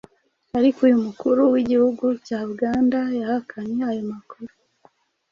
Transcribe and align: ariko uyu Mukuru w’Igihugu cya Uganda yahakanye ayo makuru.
ariko 0.57 0.79
uyu 0.87 0.97
Mukuru 1.05 1.41
w’Igihugu 1.53 2.05
cya 2.25 2.39
Uganda 2.51 2.99
yahakanye 3.19 3.79
ayo 3.89 4.01
makuru. 4.11 4.51